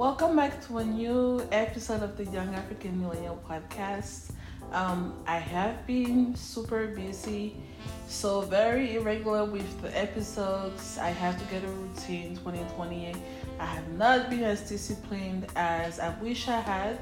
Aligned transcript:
welcome 0.00 0.34
back 0.34 0.66
to 0.66 0.78
a 0.78 0.84
new 0.84 1.46
episode 1.52 2.02
of 2.02 2.16
the 2.16 2.24
Young 2.32 2.54
African 2.54 2.98
Millennial 3.02 3.38
Podcast. 3.46 4.30
Um, 4.72 5.12
I 5.26 5.36
have 5.36 5.86
been 5.86 6.34
super 6.34 6.86
busy, 6.86 7.58
so 8.08 8.40
very 8.40 8.94
irregular 8.94 9.44
with 9.44 9.68
the 9.82 9.94
episodes. 9.94 10.96
I 10.96 11.10
have 11.10 11.38
to 11.38 11.44
get 11.52 11.62
a 11.64 11.66
routine 11.66 12.34
2020. 12.36 13.12
I 13.58 13.66
have 13.66 13.88
not 13.92 14.30
been 14.30 14.42
as 14.42 14.66
disciplined 14.66 15.48
as 15.54 16.00
I 16.00 16.08
wish 16.22 16.48
I 16.48 16.60
had. 16.60 16.98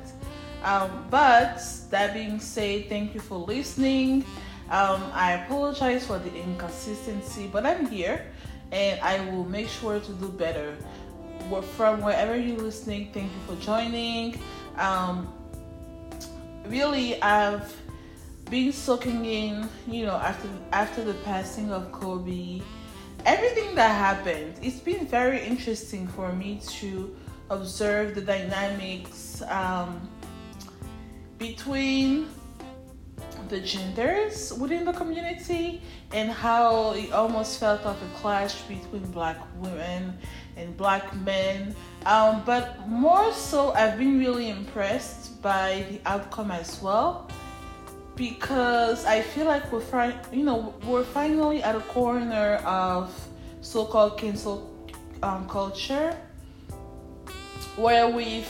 Um, 0.65 1.07
but 1.09 1.63
that 1.91 2.15
being 2.15 2.41
said, 2.41 2.89
thank 2.89 3.15
you 3.15 3.21
for 3.21 3.39
listening. 3.39 4.25
Um, 4.73 5.09
I 5.15 5.35
apologize 5.45 6.05
for 6.05 6.19
the 6.19 6.35
inconsistency, 6.35 7.47
but 7.47 7.65
I'm 7.65 7.87
here 7.87 8.27
and 8.73 9.01
I 9.01 9.21
will 9.31 9.45
make 9.45 9.69
sure 9.69 10.01
to 10.01 10.13
do 10.15 10.29
better. 10.29 10.77
From 11.49 12.03
wherever 12.03 12.37
you're 12.37 12.59
listening, 12.59 13.11
thank 13.15 13.33
you 13.33 13.39
for 13.47 13.63
joining. 13.65 14.39
Um, 14.77 15.33
really, 16.67 17.21
I've 17.23 17.75
been 18.51 18.71
soaking 18.71 19.25
in, 19.25 19.67
you 19.87 20.05
know, 20.05 20.17
after 20.17 20.47
after 20.73 21.03
the 21.03 21.15
passing 21.25 21.73
of 21.73 21.91
Kobe, 21.91 22.61
everything 23.25 23.75
that 23.77 23.89
happened. 23.89 24.57
It's 24.61 24.79
been 24.79 25.07
very 25.07 25.41
interesting 25.41 26.07
for 26.09 26.31
me 26.33 26.61
to 26.81 27.17
observe 27.49 28.15
the 28.15 28.21
dynamics 28.21 29.41
um, 29.49 30.07
between 31.39 32.29
the 33.49 33.61
genders 33.61 34.53
within 34.53 34.85
the 34.85 34.93
community 34.93 35.81
and 36.13 36.31
how 36.31 36.93
it 36.93 37.13
almost 37.13 37.59
felt 37.59 37.85
like 37.85 37.97
a 37.97 38.19
clash 38.21 38.63
between 38.63 39.05
black 39.11 39.39
women 39.57 40.17
and 40.57 40.77
black 40.77 41.15
men. 41.17 41.75
Um, 42.07 42.43
but 42.45 42.87
more 42.89 43.33
so, 43.33 43.73
I've 43.73 43.99
been 43.99 44.19
really 44.19 44.51
impressed 44.51 45.41
by 45.43 45.87
the 45.91 46.01
outcome 46.07 46.51
as 46.51 46.81
well 46.83 47.31
because 48.17 49.05
I 49.05 49.23
feel 49.23 49.47
like 49.47 49.71
we're 49.71 50.13
you 50.33 50.43
know 50.43 50.75
we're 50.85 51.05
finally 51.05 51.63
at 51.63 51.77
a 51.77 51.81
corner 51.81 52.57
of 52.67 53.15
so-called 53.61 54.19
cancel 54.19 54.75
um, 55.23 55.49
culture 55.49 56.17
where 57.77 58.09
we've 58.09 58.49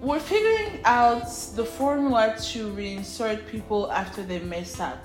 we're 0.00 0.20
figuring 0.20 0.80
out 0.84 1.26
the 1.54 1.64
formula 1.64 2.34
to 2.40 2.72
reinsert 2.72 3.46
people 3.48 3.92
after 3.92 4.22
they 4.22 4.38
mess 4.38 4.80
up. 4.80 4.98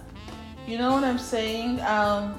You 0.65 0.77
know 0.77 0.93
what 0.93 1.03
I'm 1.03 1.19
saying? 1.19 1.81
Um, 1.81 2.35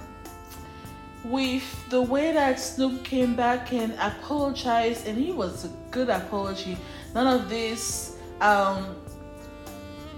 with 1.24 1.88
the 1.90 2.00
way 2.00 2.32
that 2.32 2.58
Snoop 2.58 3.04
came 3.04 3.34
back 3.34 3.72
and 3.72 3.92
apologized, 4.00 5.06
and 5.06 5.18
he 5.18 5.32
was 5.32 5.64
a 5.64 5.68
good 5.90 6.08
apology. 6.08 6.78
None 7.14 7.26
of 7.26 7.48
this, 7.48 8.16
um, 8.40 8.96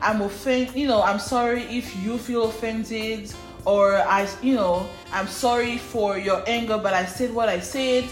I'm 0.00 0.22
offended, 0.22 0.76
you 0.76 0.86
know, 0.86 1.02
I'm 1.02 1.18
sorry 1.18 1.62
if 1.62 1.96
you 2.04 2.18
feel 2.18 2.44
offended, 2.44 3.32
or 3.64 3.96
I, 3.96 4.28
you 4.42 4.54
know, 4.54 4.86
I'm 5.12 5.26
sorry 5.26 5.78
for 5.78 6.18
your 6.18 6.42
anger, 6.46 6.78
but 6.78 6.94
I 6.94 7.04
said 7.04 7.34
what 7.34 7.48
I 7.48 7.58
said. 7.58 8.04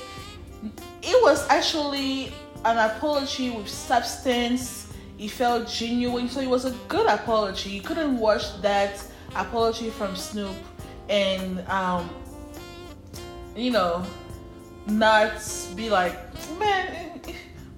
It 1.02 1.22
was 1.22 1.46
actually 1.48 2.32
an 2.66 2.78
apology 2.78 3.50
with 3.50 3.68
substance. 3.68 4.92
It 5.18 5.30
felt 5.30 5.68
genuine, 5.68 6.28
so 6.28 6.40
it 6.40 6.50
was 6.50 6.64
a 6.64 6.72
good 6.88 7.06
apology. 7.06 7.70
You 7.70 7.80
couldn't 7.80 8.18
watch 8.18 8.60
that 8.60 9.02
apology 9.34 9.88
from 9.90 10.16
Snoop 10.16 10.56
and 11.08 11.60
um, 11.68 12.10
you 13.54 13.70
know 13.70 14.04
not 14.88 15.32
be 15.76 15.88
like, 15.88 16.16
man, 16.58 17.20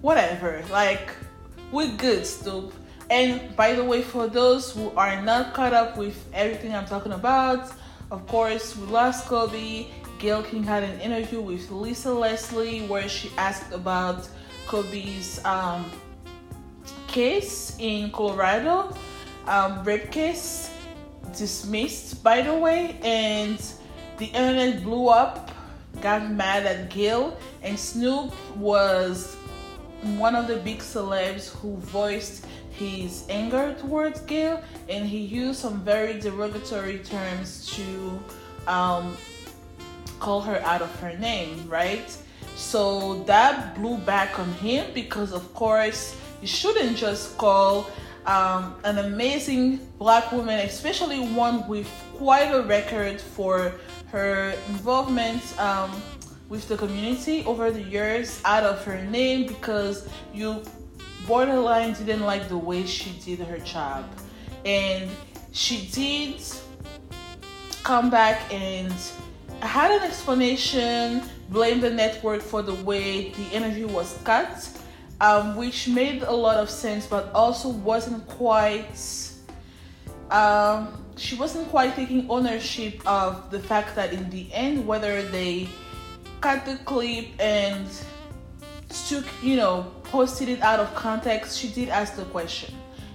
whatever. 0.01 0.65
Like 0.71 1.11
we're 1.71 1.95
good, 1.97 2.27
Snoop. 2.27 2.73
And 3.11 3.55
by 3.57 3.75
the 3.75 3.85
way, 3.85 4.03
for 4.03 4.27
those 4.27 4.73
who 4.73 4.91
are 4.97 5.21
not 5.23 5.55
caught 5.55 5.75
up 5.75 5.97
with 5.97 6.17
everything 6.33 6.75
I'm 6.75 6.87
talking 6.87 7.13
about, 7.13 7.73
of 8.11 8.27
course, 8.27 8.77
we 8.77 8.87
lost 8.87 9.27
Kobe. 9.27 9.87
Gayle 10.19 10.43
King 10.43 10.65
had 10.65 10.83
an 10.83 10.99
interview 11.01 11.41
with 11.41 11.71
Lisa 11.71 12.13
Leslie 12.13 12.87
where 12.87 13.09
she 13.09 13.31
asked 13.39 13.73
about 13.73 14.29
Kobe's 14.69 15.43
um, 15.47 15.91
case 17.07 17.75
in 17.79 18.11
Colorado, 18.11 18.95
um, 19.47 19.83
rape 19.83 20.11
case, 20.11 20.71
dismissed 21.37 22.23
by 22.23 22.43
the 22.43 22.55
way, 22.55 23.01
and 23.03 23.59
the 24.19 24.27
internet 24.27 24.83
blew 24.83 25.09
up, 25.09 25.51
got 26.03 26.31
mad 26.31 26.67
at 26.67 26.91
Gayle, 26.91 27.39
and 27.63 27.79
Snoop 27.79 28.35
was 28.57 29.37
one 30.19 30.37
of 30.37 30.47
the 30.47 30.57
big 30.57 30.81
celebs 30.81 31.49
who 31.49 31.77
voiced 31.79 32.47
his 32.71 33.25
anger 33.31 33.75
towards 33.81 34.21
Gayle, 34.21 34.63
and 34.89 35.09
he 35.09 35.19
used 35.19 35.61
some 35.61 35.81
very 35.81 36.21
derogatory 36.21 36.99
terms 36.99 37.67
to 37.75 38.21
um, 38.71 39.17
call 40.21 40.43
her 40.43 40.61
out 40.61 40.83
of 40.83 40.95
her 41.01 41.17
name, 41.17 41.67
right? 41.69 42.17
So 42.59 43.23
that 43.23 43.77
blew 43.77 43.99
back 43.99 44.37
on 44.41 44.53
him 44.55 44.91
because, 44.93 45.33
of 45.33 45.55
course, 45.55 46.17
you 46.43 46.49
shouldn't 46.49 46.97
just 46.97 47.39
call 47.39 47.87
um, 48.27 48.75
an 48.83 48.99
amazing 48.99 49.89
black 49.97 50.33
woman, 50.33 50.59
especially 50.67 51.21
one 51.21 51.69
with 51.69 51.89
quite 52.17 52.51
a 52.51 52.63
record 52.63 53.21
for 53.21 53.73
her 54.09 54.51
involvement 54.67 55.41
um, 55.61 56.03
with 56.49 56.67
the 56.67 56.77
community 56.77 57.45
over 57.45 57.71
the 57.71 57.83
years, 57.83 58.43
out 58.45 58.65
of 58.65 58.85
her 58.85 59.05
name 59.05 59.47
because 59.47 60.09
you 60.35 60.61
borderline 61.29 61.93
didn't 61.93 62.23
like 62.23 62.49
the 62.49 62.59
way 62.59 62.85
she 62.85 63.11
did 63.25 63.39
her 63.47 63.59
job. 63.59 64.05
And 64.65 65.09
she 65.53 65.87
did 65.93 66.43
come 67.85 68.11
back 68.11 68.53
and 68.53 68.93
had 69.61 69.91
an 69.91 70.03
explanation 70.03 71.23
blamed 71.51 71.83
the 71.83 71.91
network 71.91 72.43
for 72.43 72.63
the 72.63 72.75
way 72.75 73.31
the 73.31 73.51
interview 73.53 73.87
was 73.87 74.19
cut, 74.25 74.69
um, 75.21 75.57
which 75.57 75.89
made 75.89 76.23
a 76.23 76.33
lot 76.33 76.57
of 76.57 76.71
sense, 76.71 77.07
but 77.07 77.33
also 77.33 77.69
wasn't 77.69 78.27
quite. 78.29 79.33
Um, 80.31 81.05
she 81.17 81.35
wasn't 81.35 81.69
quite 81.71 81.97
taking 81.97 82.31
ownership 82.31 83.01
of 83.07 83.51
the 83.51 83.59
fact 83.59 83.97
that 83.97 84.13
in 84.13 84.31
the 84.31 84.53
end, 84.53 84.87
whether 84.87 85.23
they 85.23 85.69
cut 86.41 86.65
the 86.65 86.77
clip 86.85 87.27
and 87.41 87.87
took, 89.09 89.25
you 89.43 89.57
know, 89.57 89.91
posted 90.05 90.49
it 90.49 90.61
out 90.63 90.79
of 90.79 90.95
context, 90.95 91.59
she 91.59 91.69
did 91.69 91.89
ask 91.89 92.15
the 92.15 92.25
question, 92.27 92.75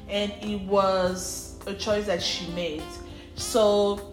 and 0.09 0.33
it 0.41 0.61
was 0.61 1.57
a 1.65 1.73
choice 1.73 2.05
that 2.07 2.21
she 2.21 2.51
made. 2.51 2.83
So 3.35 4.12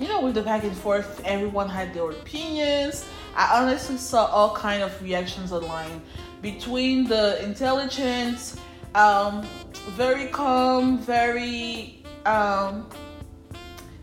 you 0.00 0.08
know, 0.08 0.20
with 0.20 0.34
the 0.34 0.42
back 0.42 0.64
and 0.64 0.76
forth, 0.76 1.20
everyone 1.24 1.68
had 1.68 1.92
their 1.92 2.10
opinions. 2.10 3.04
I 3.34 3.60
honestly 3.60 3.96
saw 3.96 4.26
all 4.26 4.54
kind 4.54 4.82
of 4.82 5.00
reactions 5.02 5.52
online 5.52 6.02
between 6.40 7.08
the 7.08 7.42
intelligent, 7.42 8.54
um, 8.94 9.46
very 9.90 10.26
calm, 10.26 10.98
very 10.98 12.04
um, 12.26 12.88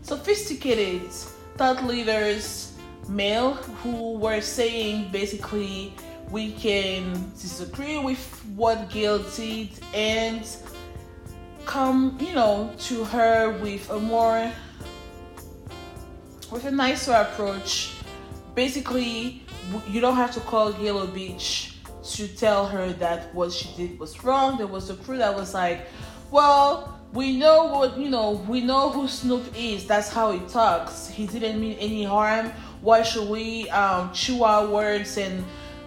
sophisticated 0.02 1.10
thought 1.56 1.84
leaders, 1.84 2.74
male, 3.08 3.54
who 3.54 4.12
were 4.18 4.40
saying 4.40 5.10
basically 5.10 5.94
we 6.30 6.52
can 6.52 7.12
disagree 7.40 7.98
with 7.98 8.44
what 8.56 8.90
Gayle 8.90 9.20
did 9.36 9.70
and 9.94 10.46
come, 11.64 12.16
you 12.20 12.34
know, 12.34 12.72
to 12.78 13.04
her 13.04 13.58
with 13.60 13.88
a 13.90 13.98
more 13.98 14.50
with 16.50 16.64
a 16.64 16.70
nicer 16.70 17.12
approach. 17.12 17.92
Basically, 18.54 19.42
you 19.88 20.00
don't 20.00 20.16
have 20.16 20.32
to 20.32 20.40
call 20.40 20.72
Yellow 20.74 21.06
Beach 21.06 21.74
to 22.04 22.28
tell 22.28 22.66
her 22.66 22.92
that 22.94 23.34
what 23.34 23.52
she 23.52 23.68
did 23.76 23.98
was 23.98 24.22
wrong. 24.22 24.58
There 24.58 24.66
was 24.66 24.90
a 24.90 24.96
crew 24.96 25.18
that 25.18 25.34
was 25.34 25.54
like, 25.54 25.86
well, 26.30 27.00
we 27.12 27.36
know 27.36 27.64
what, 27.64 27.98
you 27.98 28.10
know, 28.10 28.44
we 28.48 28.60
know 28.60 28.90
who 28.90 29.08
Snoop 29.08 29.44
is. 29.56 29.86
That's 29.86 30.08
how 30.08 30.32
he 30.32 30.40
talks. 30.48 31.08
He 31.08 31.26
didn't 31.26 31.60
mean 31.60 31.76
any 31.78 32.04
harm. 32.04 32.50
Why 32.80 33.02
should 33.02 33.28
we 33.28 33.68
um, 33.70 34.12
chew 34.12 34.44
our 34.44 34.66
words 34.66 35.16
and, 35.16 35.44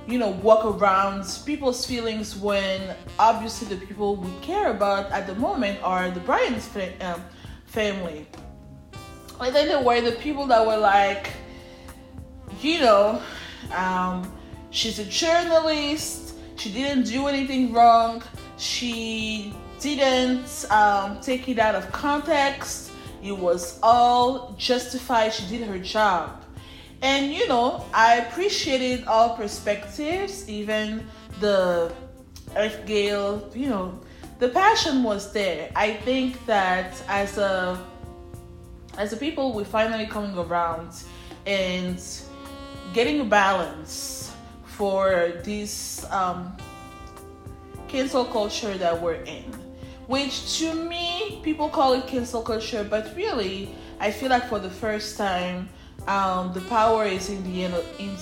you 0.07 0.17
know, 0.17 0.29
walk 0.29 0.65
around 0.65 1.25
people's 1.45 1.85
feelings 1.85 2.35
when 2.35 2.95
obviously 3.17 3.67
the 3.73 3.85
people 3.85 4.15
we 4.15 4.29
care 4.41 4.71
about 4.71 5.11
at 5.11 5.27
the 5.27 5.35
moment 5.35 5.79
are 5.83 6.09
the 6.09 6.19
Bryant's 6.21 6.67
fa- 6.67 6.93
um, 7.01 7.23
family. 7.65 8.27
Then 9.39 9.67
there 9.67 9.81
were 9.81 10.01
the 10.01 10.11
people 10.13 10.45
that 10.47 10.65
were 10.65 10.77
like, 10.77 11.31
you 12.61 12.79
know, 12.79 13.21
um, 13.73 14.31
she's 14.69 14.99
a 14.99 15.05
journalist. 15.05 16.35
She 16.57 16.71
didn't 16.71 17.03
do 17.03 17.27
anything 17.27 17.73
wrong. 17.73 18.21
She 18.57 19.53
didn't 19.79 20.65
um, 20.69 21.21
take 21.21 21.47
it 21.47 21.57
out 21.57 21.75
of 21.75 21.91
context. 21.91 22.91
It 23.23 23.31
was 23.31 23.79
all 23.81 24.53
justified. 24.57 25.33
She 25.33 25.45
did 25.47 25.67
her 25.67 25.79
job. 25.79 26.43
And 27.01 27.33
you 27.33 27.47
know, 27.47 27.85
I 27.93 28.17
appreciated 28.17 29.05
all 29.05 29.35
perspectives, 29.35 30.49
even 30.49 31.07
the 31.39 31.93
Earth 32.55 32.85
Gale, 32.85 33.49
you 33.55 33.69
know, 33.69 33.99
the 34.39 34.49
passion 34.49 35.03
was 35.03 35.31
there. 35.31 35.69
I 35.75 35.93
think 35.93 36.45
that 36.45 37.01
as 37.07 37.37
a 37.37 37.79
as 38.99 39.13
a 39.13 39.17
people 39.17 39.53
we're 39.53 39.63
finally 39.63 40.05
coming 40.05 40.37
around 40.37 40.91
and 41.47 42.03
getting 42.93 43.21
a 43.21 43.23
balance 43.23 44.31
for 44.65 45.31
this 45.43 46.05
um, 46.11 46.55
cancel 47.87 48.25
culture 48.25 48.77
that 48.77 49.01
we're 49.01 49.23
in. 49.23 49.45
Which 50.07 50.57
to 50.59 50.73
me, 50.73 51.39
people 51.43 51.69
call 51.69 51.93
it 51.93 52.07
cancel 52.07 52.41
culture, 52.41 52.83
but 52.83 53.15
really, 53.15 53.69
I 53.99 54.11
feel 54.11 54.29
like 54.29 54.49
for 54.49 54.59
the 54.59 54.69
first 54.69 55.17
time, 55.17 55.69
um, 56.07 56.51
the 56.53 56.61
power 56.61 57.05
is 57.05 57.29
in 57.29 57.43
the 57.43 57.63
end 57.63 57.75
of, 57.75 57.85
in, 57.99 58.17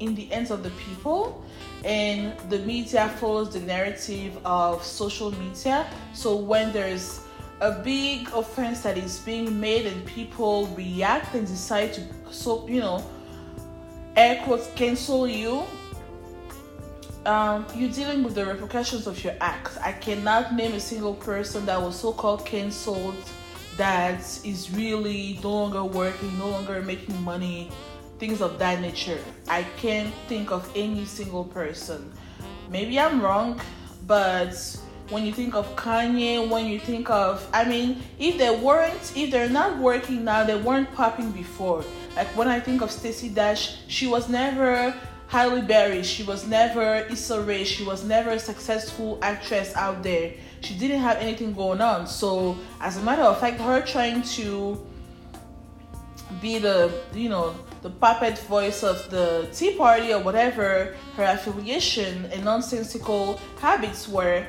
in 0.00 0.14
the 0.14 0.32
of 0.52 0.62
the 0.62 0.70
people 0.70 1.44
and 1.84 2.36
the 2.50 2.58
media 2.60 3.08
follows 3.20 3.52
the 3.52 3.60
narrative 3.60 4.36
of 4.44 4.82
social 4.84 5.30
media 5.32 5.86
so 6.12 6.36
when 6.36 6.72
there's 6.72 7.20
a 7.60 7.72
big 7.82 8.28
offense 8.34 8.80
that 8.82 8.96
is 8.96 9.18
being 9.20 9.60
made 9.60 9.86
and 9.86 10.04
people 10.06 10.66
react 10.68 11.34
and 11.34 11.46
decide 11.46 11.92
to 11.92 12.02
so 12.30 12.66
you 12.68 12.80
know 12.80 13.04
air 14.16 14.42
quotes 14.44 14.70
cancel 14.74 15.28
you 15.28 15.62
um, 17.26 17.66
you're 17.74 17.90
dealing 17.90 18.22
with 18.22 18.34
the 18.34 18.44
repercussions 18.46 19.06
of 19.06 19.22
your 19.22 19.34
act 19.40 19.76
i 19.82 19.92
cannot 19.92 20.54
name 20.54 20.72
a 20.72 20.80
single 20.80 21.14
person 21.14 21.66
that 21.66 21.80
was 21.80 21.98
so-called 21.98 22.44
cancelled 22.46 23.14
that 23.76 24.20
is 24.44 24.70
really 24.70 25.38
no 25.42 25.52
longer 25.52 25.84
working 25.84 26.38
no 26.38 26.48
longer 26.48 26.80
making 26.82 27.20
money 27.22 27.70
things 28.20 28.42
of 28.42 28.58
that 28.58 28.80
nature. 28.80 29.18
I 29.48 29.62
can't 29.78 30.12
think 30.28 30.52
of 30.52 30.70
any 30.76 31.06
single 31.06 31.44
person. 31.44 32.12
Maybe 32.68 33.00
I'm 33.00 33.20
wrong, 33.20 33.60
but 34.06 34.54
when 35.10 35.26
you 35.26 35.32
think 35.32 35.54
of 35.54 35.74
Kanye, 35.76 36.48
when 36.48 36.66
you 36.66 36.78
think 36.78 37.10
of, 37.10 37.46
I 37.52 37.64
mean, 37.64 38.02
if 38.18 38.38
they 38.38 38.50
weren't, 38.50 39.12
if 39.16 39.30
they're 39.30 39.50
not 39.50 39.78
working 39.78 40.24
now, 40.24 40.44
they 40.44 40.56
weren't 40.56 40.92
popping 40.94 41.32
before. 41.32 41.84
Like 42.16 42.28
when 42.36 42.48
I 42.48 42.60
think 42.60 42.80
of 42.80 42.90
Stacey 42.90 43.28
Dash, 43.28 43.76
she 43.88 44.06
was 44.06 44.28
never 44.28 44.94
Halle 45.26 45.62
Berry, 45.62 46.02
she 46.02 46.22
was 46.22 46.46
never 46.46 47.06
Issa 47.10 47.40
Rae, 47.42 47.64
she 47.64 47.84
was 47.84 48.04
never 48.04 48.30
a 48.30 48.38
successful 48.38 49.18
actress 49.22 49.74
out 49.76 50.02
there. 50.02 50.32
She 50.60 50.74
didn't 50.74 51.00
have 51.00 51.18
anything 51.18 51.54
going 51.54 51.80
on. 51.80 52.06
So, 52.06 52.56
as 52.80 52.96
a 52.96 53.02
matter 53.02 53.22
of 53.22 53.38
fact, 53.38 53.60
her 53.60 53.80
trying 53.80 54.22
to 54.38 54.84
be 56.40 56.58
the, 56.58 56.92
you 57.14 57.28
know, 57.28 57.54
the 57.82 57.90
puppet 57.90 58.38
voice 58.40 58.82
of 58.82 59.08
the 59.10 59.48
Tea 59.52 59.74
Party 59.76 60.12
or 60.12 60.20
whatever 60.20 60.94
her 61.16 61.24
affiliation 61.24 62.26
and 62.26 62.44
nonsensical 62.44 63.40
habits 63.60 64.06
were, 64.06 64.46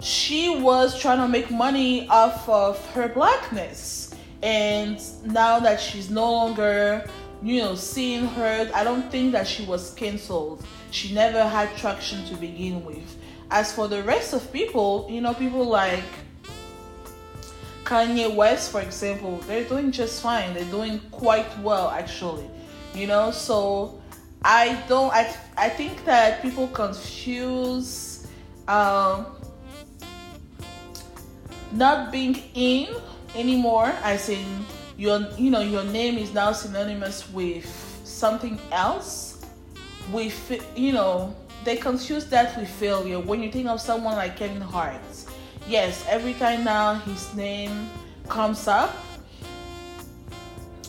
she 0.00 0.60
was 0.60 0.98
trying 0.98 1.18
to 1.18 1.28
make 1.28 1.50
money 1.50 2.08
off 2.08 2.48
of 2.48 2.84
her 2.92 3.08
blackness. 3.08 4.14
And 4.42 5.02
now 5.24 5.58
that 5.60 5.80
she's 5.80 6.10
no 6.10 6.30
longer, 6.30 7.08
you 7.42 7.62
know, 7.62 7.74
seeing 7.74 8.26
her, 8.26 8.70
I 8.74 8.84
don't 8.84 9.10
think 9.10 9.32
that 9.32 9.46
she 9.46 9.64
was 9.64 9.94
cancelled. 9.94 10.64
She 10.90 11.14
never 11.14 11.46
had 11.46 11.74
traction 11.76 12.24
to 12.26 12.36
begin 12.36 12.84
with. 12.84 13.16
As 13.50 13.72
for 13.72 13.88
the 13.88 14.02
rest 14.02 14.34
of 14.34 14.52
people, 14.52 15.06
you 15.10 15.20
know, 15.20 15.32
people 15.34 15.64
like 15.64 16.04
Kanye 17.84 18.34
West, 18.34 18.72
for 18.72 18.80
example, 18.80 19.38
they're 19.46 19.64
doing 19.64 19.92
just 19.92 20.20
fine. 20.20 20.52
They're 20.54 20.64
doing 20.64 21.00
quite 21.10 21.58
well, 21.60 21.88
actually. 21.90 22.48
You 22.94 23.06
know, 23.06 23.30
so 23.30 24.00
I 24.42 24.82
don't. 24.88 25.12
I 25.12 25.34
I 25.56 25.68
think 25.68 26.04
that 26.04 26.42
people 26.42 26.66
confuse 26.68 28.26
um, 28.68 29.26
not 31.76 32.10
being 32.10 32.42
in 32.54 32.88
anymore, 33.34 33.92
as 34.02 34.28
in 34.28 34.44
your 34.96 35.26
you 35.36 35.50
know 35.50 35.60
your 35.60 35.84
name 35.84 36.18
is 36.18 36.32
now 36.32 36.52
synonymous 36.52 37.28
with 37.30 37.66
something 38.04 38.58
else. 38.72 39.44
With 40.12 40.36
you 40.76 40.92
know 40.92 41.34
they 41.64 41.76
confuse 41.76 42.26
that 42.26 42.56
with 42.58 42.68
failure. 42.68 43.20
When 43.20 43.42
you 43.42 43.50
think 43.50 43.68
of 43.68 43.80
someone 43.80 44.16
like 44.16 44.36
Kevin 44.36 44.60
Hart 44.60 45.00
yes, 45.68 46.04
every 46.08 46.34
time 46.34 46.64
now 46.64 46.94
his 46.94 47.34
name 47.34 47.90
comes 48.28 48.68
up, 48.68 48.94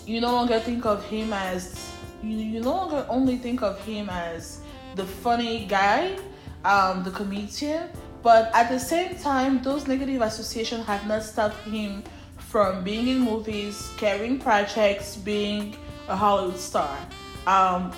you 0.06 0.22
no 0.22 0.32
longer 0.32 0.60
think 0.60 0.86
of 0.86 1.04
him 1.06 1.34
as 1.34 1.92
you, 2.24 2.38
you 2.38 2.62
no 2.62 2.72
longer 2.72 3.06
only 3.10 3.38
think 3.38 3.62
of 3.62 3.84
him 3.84 4.10
as 4.10 4.62
the 4.96 5.04
funny 5.04 5.66
guy, 5.66 6.18
um, 6.64 7.04
the 7.04 7.12
comedian, 7.12 7.90
but 8.24 8.52
at 8.54 8.70
the 8.70 8.80
same 8.80 9.16
time, 9.16 9.62
those 9.62 9.88
negative 9.88 10.22
associations 10.22 10.86
have 10.86 11.08
not 11.08 11.24
stopped 11.24 11.58
him 11.68 12.04
from 12.38 12.84
being 12.84 13.08
in 13.08 13.20
movies, 13.20 13.92
carrying 13.98 14.40
projects, 14.40 15.16
being 15.16 15.76
a 16.08 16.16
Hollywood 16.16 16.58
star. 16.58 16.98
Um, 17.46 17.92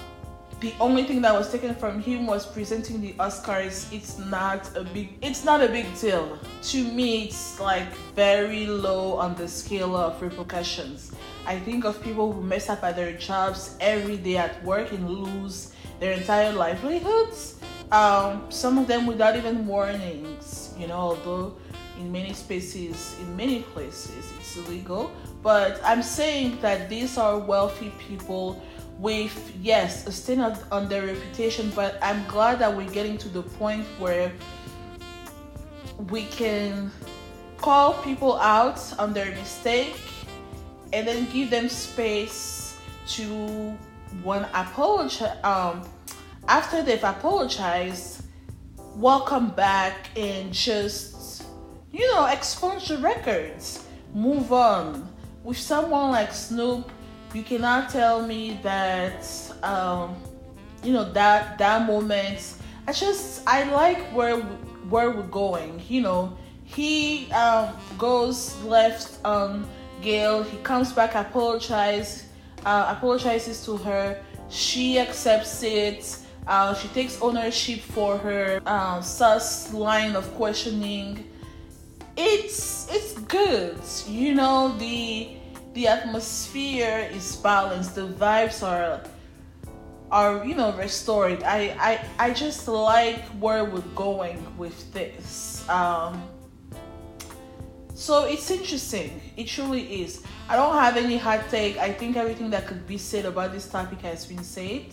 the 0.60 0.74
only 0.82 1.06
thing 1.06 1.22
that 1.22 1.34
was 1.34 1.50
taken 1.50 1.74
from 1.74 2.02
him 2.02 2.28
was 2.28 2.46
presenting 2.46 3.00
the 3.00 3.14
Oscars. 3.14 3.92
It's 3.94 4.18
not 4.18 4.76
a 4.76 4.84
big 4.84 5.18
it's 5.22 5.46
not 5.46 5.64
a 5.64 5.70
big 5.70 5.86
deal. 5.98 6.38
To 6.64 6.84
me 6.84 7.26
it's 7.26 7.60
like 7.62 7.88
very 8.14 8.68
low 8.68 9.16
on 9.16 9.36
the 9.36 9.48
scale 9.48 9.96
of 9.96 10.22
repercussions. 10.22 11.14
I 11.46 11.60
think 11.60 11.86
of 11.86 12.04
people 12.04 12.34
who 12.34 12.42
mess 12.42 12.70
up 12.70 12.84
at 12.84 12.98
their 12.98 13.14
jobs 13.14 13.78
every 13.80 14.18
day 14.18 14.36
at 14.36 14.62
work 14.66 14.92
and 14.92 15.10
lose 15.10 15.74
their 16.02 16.12
entire 16.12 16.52
livelihoods. 16.52 17.59
Um, 17.92 18.46
some 18.50 18.78
of 18.78 18.88
them 18.88 19.08
without 19.08 19.36
even 19.36 19.66
warnings, 19.66 20.74
you 20.78 20.88
know, 20.88 20.96
although 20.96 21.56
in 22.00 22.12
many 22.12 22.34
spaces, 22.34 23.16
in 23.20 23.36
many 23.36 23.64
places, 23.64 24.32
it's 24.38 24.58
illegal. 24.58 25.12
But 25.42 25.82
I'm 25.84 26.04
saying 26.04 26.60
that 26.62 26.90
these 26.90 27.18
are 27.18 27.38
wealthy 27.38 27.92
people 27.98 28.62
with 29.00 29.54
yes 29.62 30.06
a 30.08 30.12
stain 30.12 30.42
on, 30.42 30.90
their 30.90 31.06
reputation 31.06 31.72
but 31.74 31.98
i'm 32.02 32.22
glad 32.28 32.60
that 32.60 32.76
we're 32.76 32.90
getting 32.90 33.18
to 33.18 33.30
the 33.30 33.42
point 33.42 33.86
where 33.98 34.30
we 36.10 36.26
can 36.26 36.92
call 37.58 37.94
people 38.04 38.36
out 38.40 38.78
on 39.00 39.14
their 39.14 39.32
mistake 39.36 39.98
and 40.92 41.08
then 41.08 41.26
give 41.32 41.50
them 41.50 41.70
space 41.70 42.78
to 43.08 43.24
one 44.22 44.46
apologize 44.54 45.38
um, 45.46 45.82
after 46.50 46.82
they've 46.82 47.04
apologized 47.04 48.24
welcome 48.96 49.52
back 49.52 50.10
and 50.18 50.52
just 50.52 51.44
you 51.92 52.06
know 52.12 52.26
expunge 52.26 52.88
the 52.88 52.98
records. 52.98 53.86
Move 54.16 54.52
on. 54.52 55.08
With 55.44 55.58
someone 55.58 56.10
like 56.10 56.34
snoop 56.34 56.92
you 57.36 57.44
cannot 57.44 57.92
tell 57.92 58.26
me 58.26 58.60
that 58.64 59.24
um, 59.62 60.18
you 60.84 60.92
know 60.92 61.10
that 61.14 61.60
that 61.60 61.86
moment. 61.86 62.56
I 62.88 62.94
just 62.94 63.44
i 63.48 63.70
like 63.72 64.02
where 64.12 64.38
where 64.90 65.12
we're 65.12 65.22
going 65.28 65.82
you 65.88 66.02
know. 66.02 66.36
He 66.64 67.32
um, 67.32 67.76
goes 67.98 68.60
left 68.64 69.24
on 69.24 69.70
gayle 70.02 70.42
he 70.42 70.58
comes 70.58 70.92
back 70.94 71.14
apologize 71.14 72.26
uh, 72.66 72.96
apologizes 72.98 73.64
to 73.66 73.78
her. 73.78 74.20
She 74.50 74.98
accepts 74.98 75.62
it 75.62 76.18
uh, 76.50 76.74
she 76.74 76.88
takes 76.90 77.22
ownership 77.22 77.80
for 77.80 78.18
her 78.18 78.60
uh, 78.66 79.00
sus 79.02 79.72
line 79.72 80.16
of 80.16 80.26
questioning. 80.34 81.24
It's 82.18 82.92
it's 82.92 83.14
good 83.30 83.80
you 84.08 84.34
know 84.34 84.76
the 84.78 85.30
the 85.74 85.88
atmosphere 85.88 87.08
is 87.14 87.38
balanced 87.38 87.96
the 87.96 88.08
vibes 88.08 88.66
are 88.66 89.00
are 90.12 90.44
you 90.44 90.56
know 90.56 90.74
restored. 90.74 91.44
I 91.44 91.78
i, 91.80 92.28
I 92.28 92.34
just 92.34 92.68
like 92.68 93.24
where 93.40 93.64
we're 93.64 93.94
going 93.96 94.42
with 94.58 94.92
this. 94.92 95.64
Um 95.70 96.24
so 97.94 98.26
it's 98.26 98.50
interesting. 98.50 99.22
It 99.38 99.48
truly 99.48 100.02
is. 100.02 100.24
I 100.48 100.56
don't 100.56 100.74
have 100.74 100.98
any 100.98 101.18
hot 101.18 101.48
take. 101.52 101.78
I 101.78 101.92
think 101.94 102.18
everything 102.18 102.50
that 102.50 102.66
could 102.66 102.88
be 102.88 102.98
said 102.98 103.26
about 103.26 103.52
this 103.52 103.68
topic 103.68 104.02
has 104.02 104.26
been 104.26 104.44
said 104.44 104.88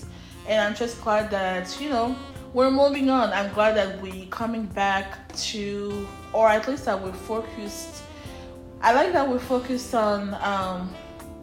and 0.49 0.61
i'm 0.61 0.75
just 0.75 1.01
glad 1.03 1.31
that 1.31 1.81
you 1.81 1.89
know 1.89 2.17
we're 2.53 2.71
moving 2.71 3.11
on 3.11 3.33
i'm 3.33 3.53
glad 3.53 3.77
that 3.77 4.01
we're 4.01 4.27
coming 4.27 4.67
back 4.67 5.35
to 5.37 6.07
or 6.33 6.49
at 6.49 6.67
least 6.69 6.85
that 6.85 7.01
we're 7.01 7.13
focused 7.13 8.03
I 8.83 8.93
like 8.93 9.13
that 9.15 9.29
we're 9.29 9.39
focused 9.39 9.95
on 9.95 10.35
um, 10.35 10.95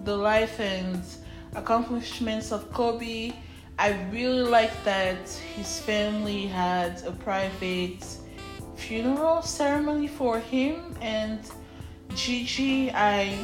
the 0.04 0.16
life 0.16 0.60
and 0.60 1.02
accomplishments 1.56 2.52
of 2.52 2.72
Kobe. 2.72 3.34
I 3.80 4.02
really 4.12 4.44
like 4.44 4.72
that 4.84 5.28
his 5.56 5.80
family 5.80 6.46
had 6.46 7.02
a 7.06 7.12
private 7.12 8.06
funeral 8.76 9.42
ceremony 9.42 10.08
for 10.08 10.40
him 10.40 10.96
and 11.02 11.40
Gigi. 12.16 12.92
I 12.92 13.38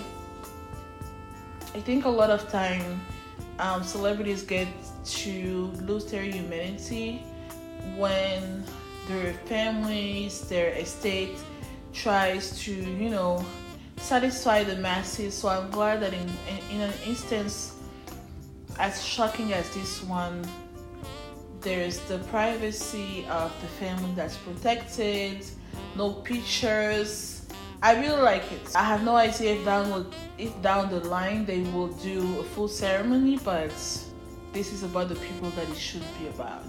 I 1.73 1.79
think 1.81 2.05
a 2.05 2.09
lot 2.09 2.29
of 2.29 2.47
time 2.49 3.01
um, 3.59 3.83
celebrities 3.83 4.43
get 4.43 4.67
to 5.17 5.71
lose 5.81 6.05
their 6.05 6.23
humanity 6.23 7.23
when 7.97 8.63
their 9.07 9.33
families, 9.45 10.47
their 10.47 10.69
estate 10.73 11.37
tries 11.93 12.57
to, 12.59 12.73
you 12.73 13.09
know, 13.09 13.43
satisfy 13.97 14.63
the 14.63 14.75
masses. 14.75 15.33
So 15.33 15.49
I'm 15.49 15.69
glad 15.71 16.01
that 16.01 16.13
in, 16.13 16.29
in, 16.47 16.75
in 16.75 16.81
an 16.81 16.93
instance 17.05 17.75
as 18.77 19.03
shocking 19.03 19.53
as 19.53 19.69
this 19.73 20.03
one, 20.03 20.45
there's 21.61 21.99
the 22.01 22.19
privacy 22.29 23.25
of 23.29 23.51
the 23.61 23.67
family 23.67 24.11
that's 24.15 24.37
protected, 24.37 25.45
no 25.95 26.13
pictures. 26.13 27.45
I 27.81 27.99
really 27.99 28.21
like 28.21 28.49
it. 28.51 28.75
I 28.75 28.83
have 28.83 29.03
no 29.03 29.15
idea 29.15 29.55
if 29.55 29.65
down 29.65 30.11
if 30.37 30.61
down 30.61 30.89
the 30.89 31.01
line 31.01 31.45
they 31.45 31.61
will 31.71 31.87
do 31.87 32.39
a 32.39 32.43
full 32.43 32.67
ceremony, 32.67 33.37
but 33.43 33.73
this 34.53 34.73
is 34.73 34.83
about 34.83 35.09
the 35.09 35.15
people 35.15 35.49
that 35.51 35.69
it 35.69 35.77
should 35.77 36.03
be 36.19 36.27
about. 36.27 36.63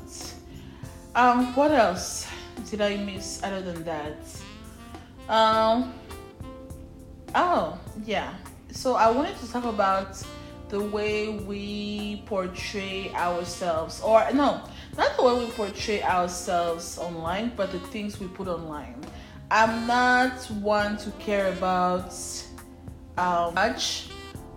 Um, 1.14 1.54
what 1.54 1.70
else 1.70 2.26
did 2.70 2.80
I 2.80 2.96
miss 2.96 3.42
other 3.42 3.62
than 3.62 3.82
that? 3.84 4.18
Um, 5.28 5.94
oh 7.34 7.78
yeah. 8.04 8.34
So 8.70 8.94
I 8.94 9.10
wanted 9.10 9.36
to 9.38 9.50
talk 9.50 9.64
about 9.64 10.22
the 10.68 10.80
way 10.80 11.28
we 11.28 12.22
portray 12.26 13.12
ourselves, 13.14 14.00
or 14.02 14.24
no, 14.32 14.62
not 14.96 15.16
the 15.16 15.24
way 15.24 15.44
we 15.44 15.50
portray 15.50 16.02
ourselves 16.02 16.98
online, 16.98 17.52
but 17.56 17.72
the 17.72 17.80
things 17.80 18.20
we 18.20 18.28
put 18.28 18.46
online. 18.46 18.94
I'm 19.50 19.86
not 19.88 20.44
one 20.62 20.96
to 20.98 21.10
care 21.12 21.52
about 21.52 22.14
um, 23.18 23.54
much, 23.54 24.10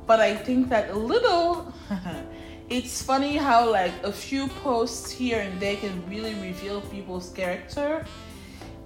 but 0.06 0.20
I 0.20 0.36
think 0.36 0.70
that 0.70 0.92
a 0.92 0.98
little. 0.98 1.74
it's 2.74 3.04
funny 3.04 3.38
how 3.38 3.70
like 3.70 3.94
a 4.02 4.12
few 4.12 4.48
posts 4.64 5.12
here 5.12 5.42
and 5.42 5.60
there 5.60 5.76
can 5.76 6.04
really 6.10 6.34
reveal 6.42 6.82
people's 6.82 7.30
character. 7.30 8.04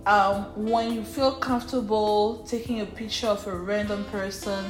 Um, 0.06 0.52
when 0.58 0.92
you 0.92 1.06
feel 1.06 1.32
comfortable 1.32 2.44
taking 2.46 2.82
a 2.82 2.86
picture 2.86 3.28
of 3.28 3.48
a 3.48 3.56
random 3.56 4.04
person 4.12 4.66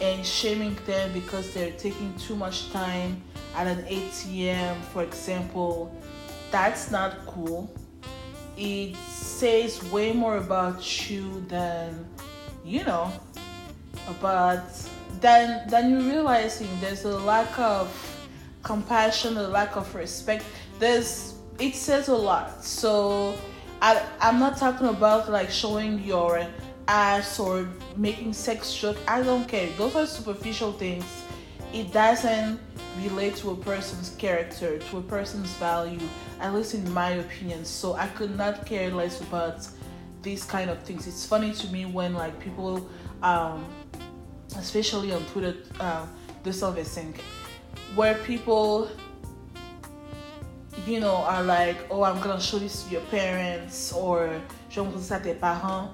and 0.00 0.26
shaming 0.26 0.76
them 0.84 1.12
because 1.12 1.54
they're 1.54 1.78
taking 1.78 2.12
too 2.18 2.34
much 2.34 2.72
time 2.72 3.22
at 3.54 3.68
an 3.68 3.84
ATM, 3.84 4.80
for 4.86 5.04
example, 5.04 5.96
that's 6.50 6.90
not 6.90 7.24
cool. 7.24 7.72
It 8.56 8.96
says 8.96 9.80
way 9.92 10.12
more 10.12 10.38
about 10.38 11.08
you 11.08 11.44
than, 11.46 12.04
you 12.64 12.82
know, 12.82 13.12
about 14.08 14.64
than 15.20 15.68
than 15.68 15.90
you 15.90 16.00
realizing 16.00 16.68
there's 16.80 17.04
a 17.04 17.16
lack 17.18 17.56
of 17.60 18.15
compassion, 18.66 19.36
a 19.36 19.46
lack 19.48 19.76
of 19.76 19.94
respect. 19.94 20.44
There's 20.78 21.34
it 21.58 21.74
says 21.74 22.08
a 22.08 22.16
lot. 22.16 22.64
So 22.64 23.34
I 23.80 24.02
I'm 24.20 24.38
not 24.38 24.58
talking 24.58 24.88
about 24.88 25.30
like 25.30 25.50
showing 25.50 26.02
your 26.02 26.46
ass 26.88 27.38
or 27.38 27.68
making 27.96 28.32
sex 28.32 28.74
joke. 28.74 28.98
I 29.06 29.22
don't 29.22 29.46
care. 29.48 29.68
Those 29.78 29.94
are 29.94 30.06
superficial 30.06 30.72
things. 30.72 31.06
It 31.72 31.92
doesn't 31.92 32.60
relate 32.98 33.36
to 33.36 33.50
a 33.50 33.56
person's 33.56 34.10
character, 34.16 34.78
to 34.78 34.98
a 34.98 35.02
person's 35.02 35.50
value, 35.54 36.00
at 36.40 36.54
least 36.54 36.74
in 36.74 36.84
my 36.92 37.10
opinion. 37.24 37.64
So 37.64 37.94
I 37.94 38.08
could 38.08 38.36
not 38.36 38.66
care 38.66 38.90
less 38.90 39.20
about 39.20 39.68
these 40.22 40.44
kind 40.44 40.70
of 40.70 40.82
things. 40.82 41.06
It's 41.06 41.24
funny 41.24 41.52
to 41.52 41.66
me 41.68 41.86
when 41.86 42.14
like 42.14 42.38
people, 42.40 42.88
um, 43.22 43.64
especially 44.56 45.12
on 45.12 45.22
Twitter, 45.26 45.54
uh, 45.78 46.06
do 46.42 46.52
something 46.52 46.84
where 47.96 48.14
people 48.18 48.88
you 50.86 51.00
know, 51.00 51.16
are 51.16 51.42
like, 51.42 51.76
oh, 51.90 52.04
I'm 52.04 52.20
gonna 52.20 52.40
show 52.40 52.58
this 52.58 52.84
to 52.84 52.90
your 52.90 53.00
parents 53.10 53.92
or 53.92 54.30
je 54.70 54.80
vais 54.80 54.86
montrer 54.86 55.02
ça 55.02 55.16
à 55.16 55.22
tes 55.22 55.34
parents. 55.34 55.90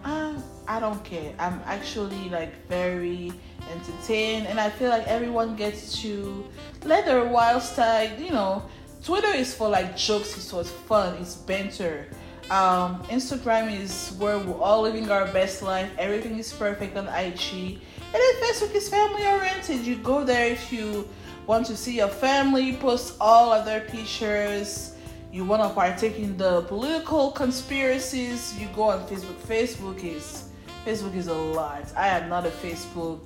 I 0.68 0.80
don't 0.80 1.02
care. 1.02 1.32
I'm 1.38 1.60
actually 1.66 2.28
like 2.28 2.52
very 2.68 3.32
entertained, 3.70 4.46
and 4.46 4.60
I 4.60 4.70
feel 4.70 4.90
like 4.90 5.06
everyone 5.06 5.56
gets 5.56 6.00
to 6.02 6.44
let 6.84 7.04
their 7.04 7.24
wild 7.24 7.62
side. 7.62 8.18
You 8.20 8.30
know, 8.30 8.62
Twitter 9.02 9.34
is 9.34 9.54
for 9.54 9.68
like 9.68 9.96
jokes. 9.96 10.36
It's 10.36 10.50
for 10.50 10.64
fun. 10.64 11.16
It's 11.20 11.36
banter. 11.36 12.06
Um, 12.50 13.02
Instagram 13.08 13.72
is 13.72 14.14
where 14.18 14.38
we're 14.38 14.60
all 14.60 14.82
living 14.82 15.10
our 15.10 15.26
best 15.32 15.62
life. 15.62 15.90
Everything 15.98 16.38
is 16.38 16.52
perfect 16.52 16.96
on 16.96 17.08
IG, 17.08 17.78
and 18.12 18.20
then 18.20 18.34
Facebook 18.44 18.74
is 18.74 18.88
family 18.88 19.26
oriented. 19.26 19.86
You 19.86 19.96
go 19.96 20.22
there 20.22 20.46
if 20.46 20.72
you 20.72 21.08
want 21.46 21.66
to 21.66 21.76
see 21.76 21.96
your 21.96 22.08
family 22.08 22.74
post 22.76 23.16
all 23.20 23.52
of 23.52 23.64
their 23.64 23.80
pictures? 23.80 24.94
You 25.32 25.44
want 25.44 25.62
to 25.62 25.68
partake 25.70 26.18
in 26.18 26.36
the 26.36 26.62
political 26.62 27.30
conspiracies? 27.30 28.58
You 28.58 28.68
go 28.74 28.84
on 28.84 29.06
facebook. 29.06 29.36
Facebook 29.46 30.04
is 30.04 30.50
facebook 30.84 31.14
is 31.14 31.28
a 31.28 31.34
lot. 31.34 31.84
I 31.96 32.08
am 32.08 32.28
not 32.28 32.46
a 32.46 32.50
facebook 32.50 33.20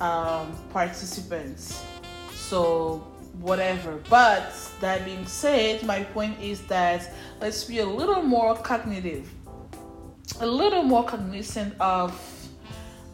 um, 0.00 0.52
participant. 0.70 1.58
So 2.32 2.98
whatever. 3.40 4.00
But 4.08 4.52
that 4.80 5.04
being 5.04 5.26
said 5.26 5.82
my 5.84 6.04
point 6.04 6.38
is 6.40 6.62
that 6.66 7.10
let's 7.40 7.64
be 7.64 7.78
a 7.78 7.86
little 7.86 8.22
more 8.22 8.54
cognitive. 8.54 9.30
A 10.40 10.46
little 10.46 10.82
more 10.82 11.04
cognizant 11.04 11.74
of 11.80 12.12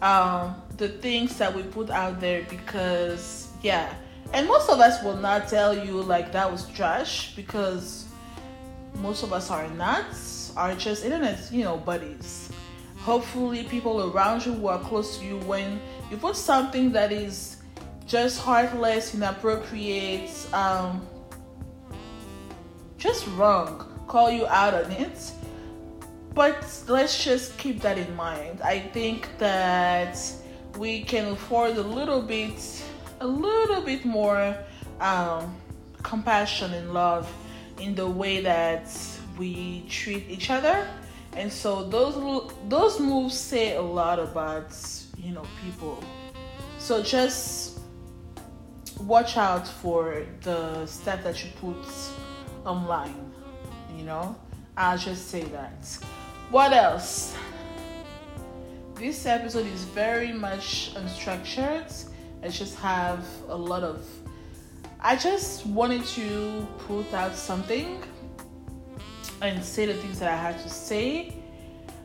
um, 0.03 0.55
the 0.77 0.89
things 0.89 1.37
that 1.39 1.55
we 1.55 1.63
put 1.63 1.91
out 1.91 2.21
there 2.21 2.47
because 2.51 3.49
yeah 3.63 3.95
and 4.37 4.47
most 4.47 4.69
of 4.69 4.81
us 4.81 5.03
will 5.03 5.17
not 5.17 5.49
tell 5.49 5.75
you 5.75 6.03
like 6.03 6.31
that 6.33 6.53
was 6.53 6.69
trash 6.69 7.35
because 7.35 8.05
most 8.97 9.23
of 9.23 9.33
us 9.33 9.51
are 9.51 9.67
not, 9.71 10.05
are 10.59 10.75
just 10.75 11.07
internet, 11.07 11.39
you 11.51 11.65
know, 11.65 11.79
buddies. 11.79 12.51
Hopefully, 12.99 13.65
people 13.65 14.13
around 14.13 14.45
you 14.45 14.53
who 14.53 14.67
are 14.67 14.79
close 14.79 15.17
to 15.17 15.25
you, 15.25 15.39
when 15.39 15.81
you 16.11 16.19
put 16.19 16.37
something 16.37 16.93
that 16.93 17.13
is 17.13 17.63
just 18.07 18.39
heartless, 18.39 19.15
inappropriate, 19.15 20.31
um, 20.53 21.01
just 22.99 23.27
wrong, 23.39 23.91
call 24.07 24.31
you 24.31 24.47
out 24.49 24.75
on 24.75 24.93
it. 24.93 25.33
But 26.35 26.63
let's 26.89 27.25
just 27.25 27.57
keep 27.57 27.81
that 27.81 27.97
in 27.97 28.15
mind. 28.15 28.61
I 28.61 28.81
think 28.81 29.31
that 29.39 30.19
we 30.77 31.05
can 31.05 31.33
afford 31.33 31.79
a 31.79 31.83
little 31.83 32.21
bit 32.21 32.61
a 33.21 33.27
little 33.27 33.81
bit 33.83 34.05
more 34.05 34.57
um, 35.01 35.55
compassion 36.03 36.73
and 36.75 36.93
love 36.93 37.31
in 37.81 37.95
the 37.95 38.09
way 38.09 38.41
that 38.41 38.89
we 39.39 39.85
treat 39.89 40.29
each 40.29 40.51
other. 40.51 40.87
And 41.35 41.53
so 41.53 41.85
those 41.85 42.53
those 42.69 42.99
moves 42.99 43.37
say 43.39 43.77
a 43.77 43.83
lot 43.83 44.19
about 44.19 44.75
you 45.19 45.33
know 45.33 45.47
people. 45.63 46.03
So 46.79 47.03
just 47.03 47.81
watch 49.01 49.37
out 49.37 49.69
for 49.69 50.25
the 50.43 50.87
stuff 50.87 51.23
that 51.25 51.45
you 51.45 51.51
put 51.61 51.77
online 52.65 53.27
you 53.97 54.05
know? 54.05 54.37
I'll 54.77 54.99
just 54.99 55.29
say 55.29 55.45
that. 55.45 55.87
What 56.51 56.73
else? 56.73 57.35
This 58.95 59.27
episode 59.27 59.67
is 59.67 59.85
very 59.85 60.33
much 60.33 60.95
unstructured 60.95 62.09
I 62.47 62.49
just 62.49 62.77
have 62.77 63.27
a 63.49 63.57
lot 63.57 63.83
of. 63.83 64.07
I 65.01 65.17
just 65.17 65.67
wanted 65.67 66.05
to 66.15 66.65
put 66.87 67.13
out 67.13 67.35
something 67.35 68.01
and 69.43 69.65
say 69.65 69.87
the 69.87 69.95
things 69.95 70.21
that 70.21 70.33
I 70.33 70.37
had 70.37 70.57
to 70.61 70.69
say. 70.69 71.35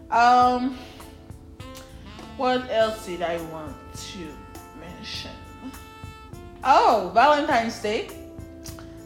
Um, 0.10 0.80
what 2.38 2.68
else 2.72 3.06
did 3.06 3.22
I 3.22 3.40
want 3.54 3.76
to 3.94 4.18
mention? 4.80 5.30
Oh, 6.64 7.12
Valentine's 7.14 7.80
Day. 7.80 8.10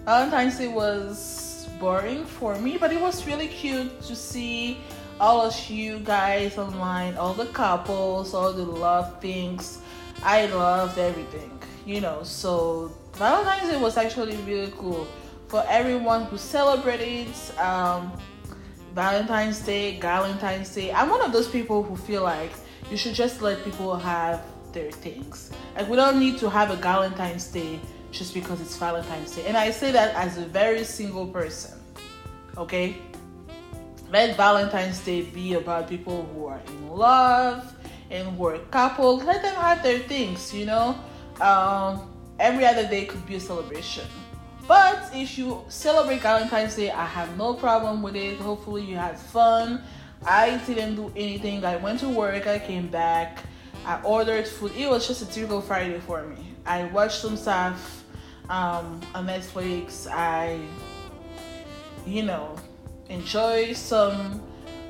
Valentine's 0.05 0.57
Day 0.57 0.69
was 0.69 1.67
boring 1.81 2.23
for 2.23 2.57
me, 2.57 2.77
but 2.77 2.93
it 2.93 3.01
was 3.01 3.27
really 3.27 3.49
cute 3.49 4.01
to 4.03 4.15
see 4.15 4.77
all 5.19 5.41
of 5.41 5.69
you 5.69 5.99
guys 5.99 6.57
online, 6.57 7.17
all 7.17 7.33
the 7.33 7.47
couples, 7.47 8.33
all 8.33 8.53
the 8.53 8.63
love 8.63 9.19
things. 9.19 9.79
I 10.25 10.47
loved 10.47 10.97
everything, 10.97 11.51
you 11.85 12.01
know. 12.01 12.23
So 12.23 12.91
Valentine's 13.13 13.69
Day 13.69 13.79
was 13.79 13.95
actually 13.95 14.35
really 14.37 14.73
cool 14.75 15.07
for 15.47 15.63
everyone 15.69 16.25
who 16.25 16.37
celebrated 16.37 17.27
um, 17.59 18.11
Valentine's 18.95 19.59
Day, 19.59 19.99
Valentine's 19.99 20.73
Day. 20.73 20.91
I'm 20.91 21.09
one 21.09 21.21
of 21.21 21.31
those 21.31 21.47
people 21.47 21.83
who 21.83 21.95
feel 21.95 22.23
like 22.23 22.51
you 22.89 22.97
should 22.97 23.13
just 23.13 23.43
let 23.43 23.63
people 23.63 23.95
have 23.95 24.41
their 24.73 24.91
things. 24.91 25.51
Like 25.75 25.87
we 25.87 25.95
don't 25.95 26.19
need 26.19 26.39
to 26.39 26.49
have 26.49 26.71
a 26.71 26.75
Valentine's 26.75 27.45
Day 27.47 27.79
just 28.11 28.33
because 28.33 28.59
it's 28.61 28.75
Valentine's 28.77 29.35
Day. 29.35 29.45
And 29.45 29.55
I 29.55 29.69
say 29.69 29.91
that 29.91 30.15
as 30.15 30.39
a 30.39 30.45
very 30.45 30.83
single 30.83 31.27
person. 31.27 31.79
Okay? 32.57 32.97
Let 34.09 34.35
Valentine's 34.37 34.99
Day 35.05 35.21
be 35.21 35.53
about 35.53 35.87
people 35.87 36.27
who 36.33 36.47
are 36.47 36.61
in 36.65 36.89
love, 36.89 37.74
and 38.11 38.37
we're 38.37 38.59
coupled, 38.71 39.23
let 39.23 39.41
them 39.41 39.55
have 39.55 39.81
their 39.83 39.99
things, 39.99 40.53
you 40.53 40.65
know. 40.65 40.97
Um, 41.41 42.11
every 42.39 42.65
other 42.65 42.87
day 42.87 43.05
could 43.05 43.25
be 43.25 43.35
a 43.35 43.39
celebration. 43.39 44.05
But 44.67 45.11
if 45.13 45.37
you 45.37 45.63
celebrate 45.67 46.21
Valentine's 46.21 46.75
Day, 46.75 46.89
I 46.89 47.05
have 47.05 47.37
no 47.37 47.53
problem 47.53 48.01
with 48.01 48.15
it. 48.15 48.37
Hopefully, 48.39 48.83
you 48.83 48.95
had 48.95 49.19
fun. 49.19 49.83
I 50.25 50.57
didn't 50.65 50.95
do 50.95 51.11
anything. 51.15 51.63
I 51.63 51.75
went 51.75 51.99
to 51.99 52.09
work, 52.09 52.47
I 52.47 52.57
came 52.57 52.87
back, 52.87 53.43
I 53.85 54.01
ordered 54.01 54.47
food. 54.47 54.71
It 54.75 54.89
was 54.89 55.07
just 55.07 55.21
a 55.21 55.25
typical 55.27 55.61
Friday 55.61 55.99
for 55.99 56.23
me. 56.23 56.55
I 56.65 56.85
watched 56.85 57.21
some 57.21 57.37
stuff 57.37 58.03
um, 58.49 59.01
on 59.13 59.27
Netflix. 59.27 60.07
I, 60.07 60.59
you 62.07 62.23
know, 62.23 62.55
enjoy 63.09 63.73
some 63.73 64.41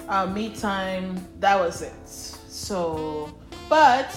uh, 0.07 0.25
me 0.27 0.55
time. 0.55 1.27
That 1.39 1.59
was 1.59 1.81
it. 1.81 2.34
So, 2.55 3.29
but 3.67 4.15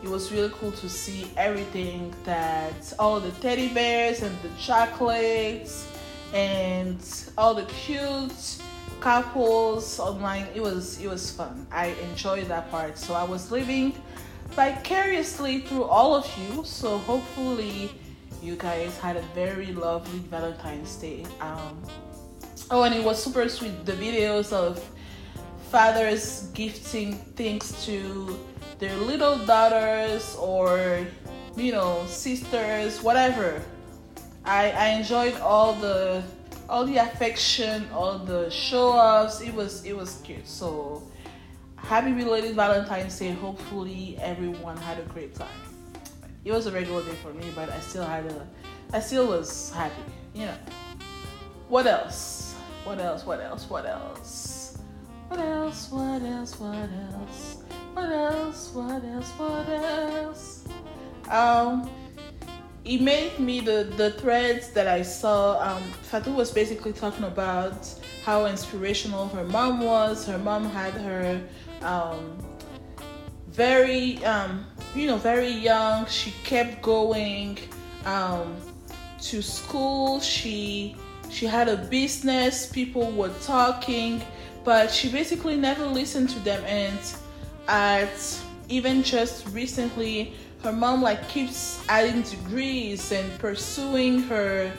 it 0.00 0.08
was 0.08 0.30
really 0.30 0.50
cool 0.50 0.70
to 0.70 0.88
see 0.88 1.26
everything 1.36 2.14
that 2.22 2.94
all 3.00 3.18
the 3.18 3.32
teddy 3.42 3.66
bears 3.66 4.22
and 4.22 4.34
the 4.42 4.48
chocolates 4.60 5.88
and 6.32 7.00
all 7.36 7.52
the 7.52 7.64
cute 7.64 8.62
couples 9.00 9.98
online. 9.98 10.46
It 10.54 10.62
was 10.62 11.00
it 11.00 11.08
was 11.08 11.32
fun. 11.32 11.66
I 11.72 11.86
enjoyed 12.10 12.46
that 12.46 12.70
part. 12.70 12.96
So 12.96 13.12
i 13.14 13.24
was 13.24 13.50
living 13.50 13.92
vicariously 14.50 15.62
through 15.62 15.84
all 15.84 16.14
of 16.14 16.30
you. 16.38 16.62
So 16.64 16.98
hopefully 16.98 17.90
you 18.40 18.54
guys 18.54 18.96
had 18.98 19.16
a 19.16 19.22
very 19.34 19.72
lovely 19.72 20.20
valentine's 20.30 20.94
day. 20.94 21.26
Um 21.40 21.82
oh 22.70 22.84
and 22.84 22.94
it 22.94 23.02
was 23.04 23.20
super 23.20 23.48
sweet 23.48 23.84
the 23.84 23.94
videos 23.94 24.52
of 24.52 24.78
fathers 25.70 26.50
gifting 26.52 27.14
things 27.38 27.84
to 27.86 28.38
their 28.80 28.96
little 28.96 29.38
daughters 29.46 30.34
or 30.36 31.06
you 31.56 31.70
know 31.70 32.04
sisters 32.06 33.02
whatever. 33.02 33.62
I 34.44 34.70
i 34.72 34.86
enjoyed 34.98 35.36
all 35.40 35.74
the 35.74 36.22
all 36.68 36.84
the 36.84 36.96
affection 36.96 37.86
all 37.92 38.18
the 38.18 38.50
show 38.50 38.88
offs 38.90 39.40
it 39.40 39.54
was 39.54 39.84
it 39.84 39.96
was 39.96 40.20
cute. 40.24 40.48
So 40.48 41.02
happy 41.76 42.12
belated 42.12 42.56
valentine's 42.56 43.16
day. 43.18 43.30
Hopefully 43.30 44.18
everyone 44.20 44.76
had 44.76 44.98
a 44.98 45.06
great 45.14 45.34
time. 45.36 45.60
It 46.44 46.50
was 46.50 46.66
a 46.66 46.72
regular 46.72 47.04
day 47.04 47.14
for 47.22 47.32
me 47.32 47.46
but 47.54 47.70
i 47.70 47.78
still 47.80 48.04
had 48.04 48.26
a 48.26 48.46
i 48.92 48.98
still 48.98 49.28
was 49.28 49.70
happy 49.70 50.02
you 50.34 50.46
know. 50.46 50.58
What 51.68 51.86
else? 51.86 52.54
What 52.82 52.98
else? 52.98 53.24
What 53.24 53.40
else? 53.40 53.70
What 53.70 53.86
else 53.86 54.49
what 55.30 55.38
else? 55.38 55.90
What 55.90 56.22
else? 56.22 56.58
What 56.58 56.90
else? 57.14 57.62
What 57.94 58.10
else? 58.10 58.70
What 58.74 59.04
else? 59.04 59.30
What 59.38 59.68
else? 59.68 60.64
Um, 61.30 61.88
it 62.84 63.00
made 63.00 63.38
me 63.38 63.60
the 63.60 63.92
the 63.96 64.10
threads 64.12 64.70
that 64.70 64.88
I 64.88 65.02
saw. 65.02 65.60
Um, 65.60 65.82
Fatou 66.10 66.34
was 66.34 66.50
basically 66.50 66.92
talking 66.92 67.24
about 67.24 67.88
how 68.24 68.46
inspirational 68.46 69.28
her 69.28 69.44
mom 69.44 69.80
was. 69.80 70.26
Her 70.26 70.38
mom 70.38 70.64
had 70.64 70.94
her 70.94 71.40
um, 71.82 72.36
very 73.50 74.22
um, 74.24 74.66
you 74.96 75.06
know 75.06 75.16
very 75.16 75.50
young. 75.50 76.06
She 76.06 76.32
kept 76.42 76.82
going 76.82 77.56
um, 78.04 78.56
to 79.20 79.42
school. 79.42 80.18
She 80.18 80.96
she 81.30 81.46
had 81.46 81.68
a 81.68 81.76
business. 81.76 82.66
People 82.66 83.12
were 83.12 83.32
talking 83.44 84.20
but 84.64 84.90
she 84.90 85.10
basically 85.10 85.56
never 85.56 85.86
listened 85.86 86.28
to 86.28 86.38
them 86.40 86.62
and 86.64 86.98
at 87.68 88.38
even 88.68 89.02
just 89.02 89.48
recently 89.48 90.34
her 90.62 90.72
mom 90.72 91.02
like 91.02 91.28
keeps 91.28 91.82
adding 91.88 92.22
degrees 92.22 93.12
and 93.12 93.38
pursuing 93.38 94.22
her 94.22 94.70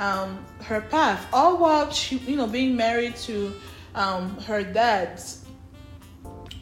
um, 0.00 0.38
her 0.62 0.80
path 0.80 1.26
all 1.32 1.58
while 1.58 1.90
she 1.90 2.18
you 2.18 2.36
know 2.36 2.46
being 2.46 2.76
married 2.76 3.16
to 3.16 3.52
um, 3.98 4.36
her 4.42 4.62
dad. 4.62 5.20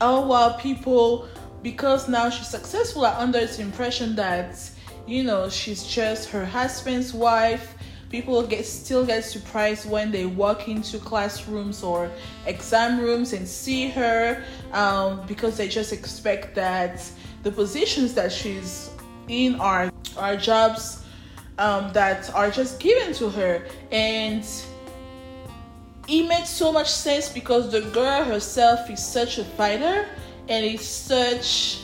All 0.01 0.27
while 0.27 0.55
people 0.55 1.29
because 1.63 2.09
now 2.09 2.31
she's 2.31 2.49
successful 2.49 3.05
are 3.07 3.19
under 3.19 3.45
the 3.45 3.63
impression 3.63 4.15
that 4.17 4.71
you 5.07 5.23
know 5.23 5.49
she's 5.49 5.85
just 5.85 6.29
her 6.31 6.45
husband's 6.45 7.15
wife 7.15 7.76
people 8.11 8.43
get 8.47 8.65
still 8.65 9.05
get 9.05 9.25
surprised 9.25 9.89
when 9.89 10.11
they 10.11 10.27
walk 10.27 10.69
into 10.69 10.99
classrooms 10.99 11.83
or 11.83 12.11
exam 12.47 13.01
rooms 13.01 13.33
and 13.33 13.47
see 13.47 13.89
her 13.89 14.43
um, 14.73 15.27
because 15.27 15.57
they 15.57 15.69
just 15.69 15.93
expect 15.93 16.55
that 16.55 17.03
the 17.43 17.51
positions 17.51 18.15
that 18.15 18.31
she's 18.33 18.91
in 19.29 19.61
are 19.61 19.91
are 20.17 20.37
jobs 20.37 21.05
um, 21.59 21.93
that 21.93 22.33
are 22.35 22.51
just 22.51 22.81
given 22.81 23.13
to 23.15 23.31
her. 23.31 23.67
And 23.91 24.45
it 26.09 26.29
made 26.29 26.47
so 26.47 26.73
much 26.73 26.91
sense 26.91 27.29
because 27.29 27.71
the 27.71 27.81
girl 27.81 28.25
herself 28.25 28.89
is 28.91 29.05
such 29.05 29.39
a 29.39 29.45
fighter 29.45 30.07
and 30.49 30.65
it's 30.65 30.87
such 30.87 31.83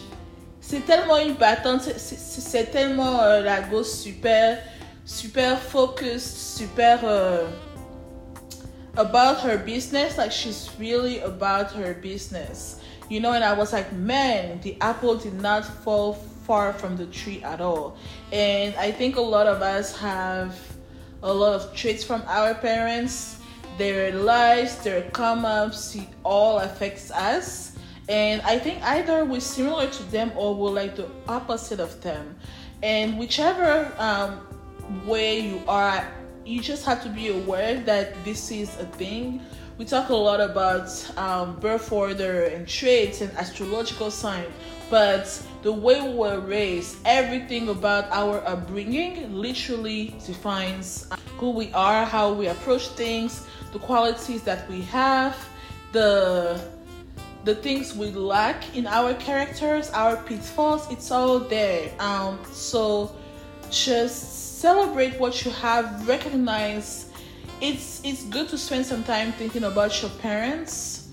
c'est 0.60 0.86
tellement 0.86 1.18
une 1.18 1.34
battante 1.34 1.82
c'est 1.98 2.70
tellement 2.70 3.20
euh, 3.20 3.40
la 3.42 3.60
gosse 3.62 4.00
super 4.00 4.58
super 5.04 5.56
focused, 5.56 6.56
super 6.56 6.98
uh, 7.02 7.50
about 8.96 9.40
her 9.40 9.58
business. 9.58 10.18
Like 10.18 10.32
she's 10.32 10.70
really 10.78 11.20
about 11.20 11.72
her 11.72 11.94
business, 11.94 12.80
you 13.08 13.20
know. 13.20 13.32
And 13.32 13.44
I 13.44 13.52
was 13.52 13.72
like, 13.72 13.92
man, 13.92 14.60
the 14.60 14.76
apple 14.80 15.16
did 15.16 15.34
not 15.34 15.64
fall 15.64 16.14
far 16.14 16.72
from 16.72 16.96
the 16.96 17.06
tree 17.06 17.42
at 17.42 17.60
all. 17.60 17.96
And 18.32 18.74
I 18.76 18.90
think 18.90 19.16
a 19.16 19.20
lot 19.20 19.46
of 19.46 19.62
us 19.62 19.96
have 19.98 20.58
a 21.22 21.32
lot 21.32 21.54
of 21.54 21.74
traits 21.74 22.02
from 22.02 22.22
our 22.26 22.54
parents. 22.54 23.38
Their 23.78 24.12
lives, 24.12 24.76
their 24.84 25.02
come 25.10 25.44
ups, 25.44 25.94
it 25.94 26.06
all 26.24 26.58
affects 26.58 27.10
us. 27.10 27.76
And 28.08 28.42
I 28.42 28.58
think 28.58 28.82
either 28.82 29.24
we're 29.24 29.40
similar 29.40 29.88
to 29.88 30.02
them 30.10 30.32
or 30.36 30.54
we're 30.54 30.70
like 30.70 30.96
the 30.96 31.08
opposite 31.28 31.80
of 31.80 32.00
them. 32.02 32.36
And 32.82 33.18
whichever 33.18 33.90
um, 33.96 34.40
where 35.06 35.38
you 35.38 35.62
are, 35.68 36.06
you 36.44 36.60
just 36.60 36.84
have 36.84 37.02
to 37.02 37.08
be 37.08 37.28
aware 37.28 37.80
that 37.80 38.24
this 38.24 38.50
is 38.50 38.76
a 38.78 38.86
thing. 38.86 39.40
We 39.78 39.84
talk 39.84 40.10
a 40.10 40.14
lot 40.14 40.40
about 40.40 40.88
um, 41.16 41.56
birth 41.58 41.90
order 41.90 42.44
and 42.44 42.68
traits 42.68 43.20
and 43.20 43.32
astrological 43.36 44.10
sign, 44.10 44.46
but 44.90 45.42
the 45.62 45.72
way 45.72 46.00
we 46.00 46.14
were 46.14 46.40
raised, 46.40 46.98
everything 47.04 47.68
about 47.68 48.10
our 48.10 48.46
upbringing 48.46 49.34
literally 49.34 50.14
defines 50.26 51.08
who 51.38 51.50
we 51.50 51.72
are, 51.72 52.04
how 52.04 52.32
we 52.32 52.48
approach 52.48 52.88
things, 52.88 53.46
the 53.72 53.78
qualities 53.78 54.42
that 54.42 54.68
we 54.68 54.82
have, 54.82 55.36
the 55.92 56.60
the 57.44 57.54
things 57.56 57.96
we 57.96 58.10
lack 58.12 58.76
in 58.76 58.86
our 58.86 59.14
characters, 59.14 59.90
our 59.90 60.16
pitfalls. 60.16 60.88
It's 60.92 61.10
all 61.10 61.40
there. 61.40 61.90
Um, 61.98 62.38
so 62.52 63.16
just 63.72 64.60
celebrate 64.60 65.18
what 65.18 65.44
you 65.44 65.50
have 65.50 66.06
recognize. 66.06 67.10
It's 67.60 68.00
it's 68.04 68.24
good 68.24 68.48
to 68.50 68.58
spend 68.58 68.86
some 68.86 69.02
time 69.04 69.32
thinking 69.32 69.64
about 69.64 70.02
your 70.02 70.10
parents 70.22 71.08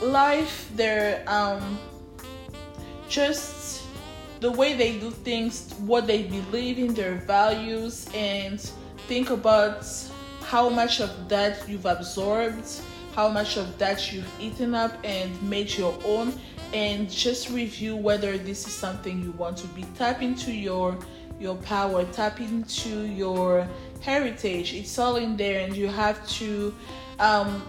life 0.00 0.70
their 0.76 1.24
um 1.26 1.78
just 3.08 3.82
the 4.40 4.50
way 4.50 4.74
they 4.74 4.98
do 4.98 5.10
things 5.10 5.72
what 5.80 6.06
they 6.06 6.22
believe 6.22 6.78
in 6.78 6.94
their 6.94 7.16
values 7.16 8.08
and 8.14 8.60
think 9.08 9.30
about 9.30 9.84
how 10.42 10.68
much 10.68 11.00
of 11.00 11.10
that 11.28 11.68
you've 11.68 11.86
absorbed 11.86 12.80
how 13.18 13.28
much 13.28 13.56
of 13.56 13.76
that 13.78 14.12
you've 14.12 14.30
eaten 14.40 14.74
up 14.74 14.92
and 15.02 15.42
made 15.42 15.76
your 15.76 15.92
own 16.04 16.32
and 16.72 17.10
just 17.10 17.50
review 17.50 17.96
whether 17.96 18.38
this 18.38 18.64
is 18.66 18.72
something 18.72 19.22
you 19.22 19.32
want 19.32 19.56
to 19.56 19.66
be. 19.68 19.82
Tap 19.96 20.22
into 20.22 20.52
your 20.52 20.96
your 21.38 21.56
power, 21.56 22.04
tap 22.06 22.40
into 22.40 23.02
your 23.06 23.66
heritage. 24.00 24.74
It's 24.74 24.98
all 24.98 25.16
in 25.16 25.36
there, 25.36 25.60
and 25.60 25.76
you 25.76 25.88
have 25.88 26.26
to 26.38 26.74
um, 27.18 27.62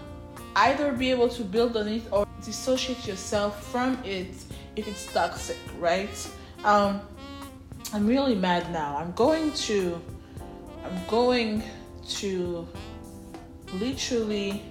either 0.56 0.92
be 0.92 1.10
able 1.10 1.28
to 1.28 1.42
build 1.42 1.76
on 1.76 1.88
it 1.88 2.02
or 2.10 2.26
dissociate 2.44 3.06
yourself 3.06 3.64
from 3.70 3.98
it 4.04 4.34
if 4.76 4.88
it's 4.88 5.12
toxic, 5.12 5.58
right? 5.78 6.30
Um, 6.64 7.00
I'm 7.92 8.06
really 8.06 8.34
mad 8.34 8.70
now. 8.72 8.96
I'm 8.96 9.12
going 9.12 9.52
to, 9.52 10.00
I'm 10.84 11.06
going 11.08 11.62
to 12.08 12.66
literally 13.74 14.62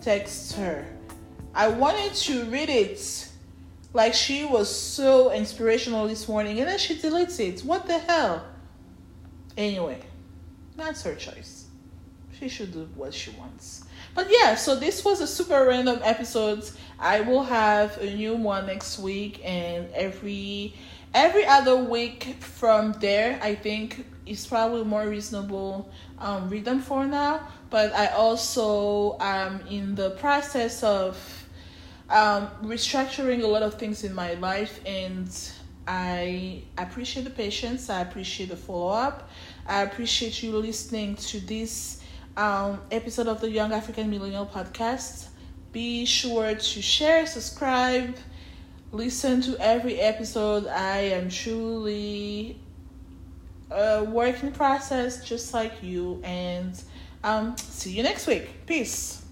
text 0.00 0.54
her. 0.56 0.86
I 1.54 1.68
wanted 1.68 2.14
to 2.14 2.44
read 2.46 2.68
it 2.68 3.28
like 3.94 4.12
she 4.12 4.44
was 4.44 4.68
so 4.68 5.32
inspirational 5.32 6.06
this 6.06 6.28
morning 6.28 6.58
and 6.58 6.68
then 6.68 6.78
she 6.78 6.96
deletes 6.96 7.40
it. 7.40 7.60
What 7.60 7.86
the 7.86 7.98
hell? 7.98 8.44
Anyway, 9.56 10.00
that's 10.76 11.02
her 11.04 11.14
choice. 11.14 11.66
She 12.38 12.48
should 12.48 12.72
do 12.72 12.88
what 12.96 13.14
she 13.14 13.30
wants. 13.30 13.84
But 14.14 14.26
yeah, 14.30 14.56
so 14.56 14.74
this 14.74 15.04
was 15.04 15.20
a 15.20 15.26
super 15.26 15.66
random 15.66 16.00
episode. 16.02 16.68
I 16.98 17.20
will 17.20 17.44
have 17.44 17.96
a 17.98 18.14
new 18.14 18.34
one 18.34 18.66
next 18.66 18.98
week 18.98 19.40
and 19.44 19.88
every 19.92 20.74
every 21.14 21.46
other 21.46 21.76
week 21.76 22.36
from 22.40 22.92
there, 22.94 23.38
I 23.40 23.54
think 23.54 24.04
is 24.26 24.44
probably 24.46 24.82
more 24.82 25.06
reasonable 25.06 25.88
um, 26.18 26.48
rhythm 26.48 26.80
for 26.80 27.06
now. 27.06 27.46
But 27.70 27.94
I 27.94 28.08
also 28.08 29.16
am 29.20 29.60
in 29.68 29.94
the 29.94 30.10
process 30.10 30.82
of 30.82 31.43
um, 32.10 32.48
restructuring 32.62 33.42
a 33.42 33.46
lot 33.46 33.62
of 33.62 33.74
things 33.74 34.04
in 34.04 34.14
my 34.14 34.34
life, 34.34 34.80
and 34.86 35.28
I 35.86 36.62
appreciate 36.78 37.24
the 37.24 37.30
patience. 37.30 37.90
I 37.90 38.00
appreciate 38.00 38.50
the 38.50 38.56
follow 38.56 38.88
up. 38.88 39.28
I 39.66 39.82
appreciate 39.82 40.42
you 40.42 40.56
listening 40.56 41.16
to 41.16 41.40
this 41.40 42.00
um, 42.36 42.80
episode 42.90 43.28
of 43.28 43.40
the 43.40 43.50
Young 43.50 43.72
African 43.72 44.10
Millennial 44.10 44.46
Podcast. 44.46 45.28
Be 45.72 46.04
sure 46.04 46.54
to 46.54 46.82
share, 46.82 47.26
subscribe, 47.26 48.16
listen 48.92 49.40
to 49.42 49.56
every 49.58 50.00
episode. 50.00 50.66
I 50.66 50.98
am 50.98 51.28
truly 51.28 52.60
a 53.70 54.04
working 54.04 54.52
process 54.52 55.24
just 55.24 55.52
like 55.52 55.82
you, 55.82 56.20
and 56.22 56.80
um, 57.24 57.56
see 57.56 57.92
you 57.92 58.02
next 58.02 58.26
week. 58.26 58.66
Peace. 58.66 59.23